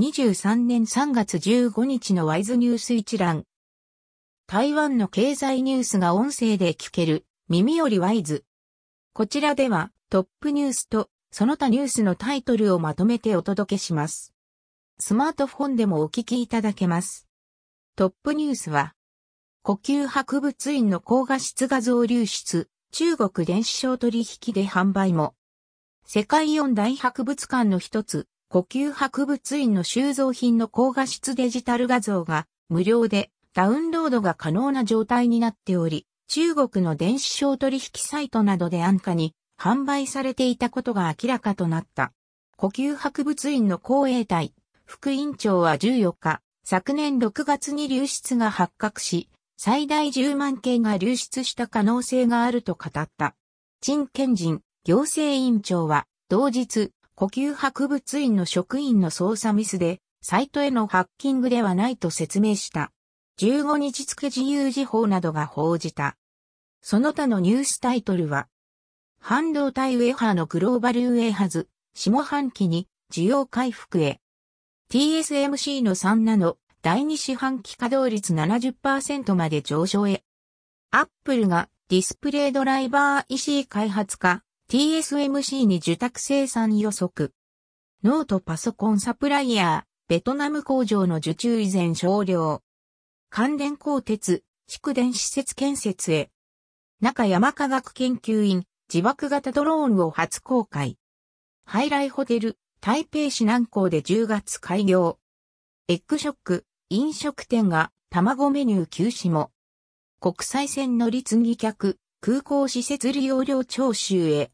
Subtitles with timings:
[0.00, 3.44] 2023年3月15日のワイズニュース一覧。
[4.46, 8.46] 台湾の経済ニュースが音声で聞ける、耳よりワイズ。
[9.12, 14.32] こちらではトップニュースとその他ニュースのタイトルをまとめてお届けします。
[14.98, 17.28] スマートフォンでもお聞きいただけます。
[17.94, 18.94] トップニュースは、
[19.60, 25.34] 呼吸博物院の高画質画像流出、中国電子商取引で販売も。
[26.06, 42.12] 世界四大博物館の一つ、呼吸博物院の収蔵品の高画質デジタル画像が無料でダウンロードが可能な状態になっており、中国の電子商取引サイトなどで安価に販売されていたことが明らかとなった。
[42.56, 44.52] 呼吸博物院の公営隊、
[44.84, 53.36] 副院長は14日、昨年6月に流出が発覚し、最大10万件が流出した可能性があると語った。
[53.80, 62.92] 陳健人行政委員長は、同日、呼吸博物院の職員の操作ミスで、サイトへのハッキングではないと説明した。
[63.40, 66.16] 15日付自由時報などが報じた。
[66.80, 68.48] その他のニュースタイトルは、
[69.20, 74.22] 半導体ウェハーのグローバルウェハズ、下半期に需要回復へ。
[74.90, 80.24] TSMC の3ナノ、第2四半期稼働率70%まで上昇へ。
[80.90, 87.34] アップルがディスプレイドライバー EC 開発化、TSMC に受託生産予測。
[88.04, 92.62] ノートパソコンサプライヤー、ベトナム工場の受注以前少量。
[93.30, 96.30] 関連鋼鉄、蓄電施設建設へ。
[97.00, 100.98] 中山科学研究院、自爆型ドローンを初公開。
[101.64, 105.18] ハイライホテル、台北市南港で10月開業。
[105.88, 109.50] エッグショック、飲食店が卵メニュー休止も。
[110.20, 114.52] 国際線乗り継ぎ客、空港施設利用料徴収へ。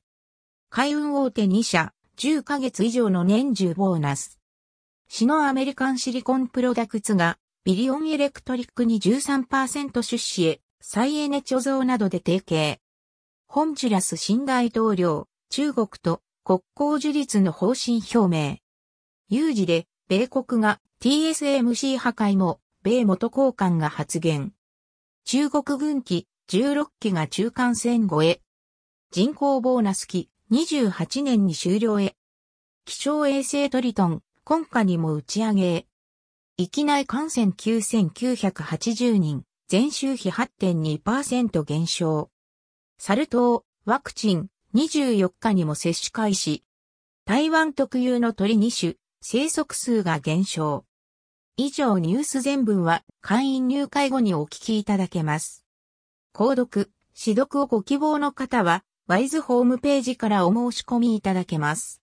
[0.79, 4.39] 海運大手2社、10ヶ月以上の年中ボーナス。
[5.09, 12.79] 市のアメリカンシリコンプロダクツが、ビリオンエレクトリックに13%出資へ、再エネ貯蔵などで提携。
[13.48, 18.59] ホンジュラス新大統領、中国と国交樹立の方針表明。
[19.31, 24.53] 有事で、米国が TSMC 破壊も、米元交換が発言。
[25.25, 28.42] 中国軍機16機が中間線越え。
[29.11, 32.14] 人口ボーナス機28年に終了へ。
[32.84, 35.86] 気象衛星トリトン、今夏にも打ち上げへ。
[36.57, 42.30] 域内感染9980人、前週比8.2%減少。
[42.96, 46.62] サル痘、ワクチン、24日にも接種開始。
[47.24, 50.85] 台湾特有の鳥2種、生息数が減少。
[51.56, 55.64] 以上ニュース全文は会員入会後にお聞きいただけます。
[56.33, 61.94] 購読、指読をご希望の方はワイズホームページからお申し込みいただけます。